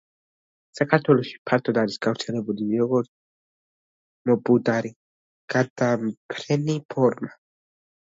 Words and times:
საქართველოში 0.77 1.33
ფართოდ 1.49 1.79
არის 1.81 1.97
გავრცელებული, 2.05 2.65
როგორც 2.83 3.11
მობუდარი 4.29 4.91
გადამფრენი 5.55 6.79
ფორმა. 6.95 7.31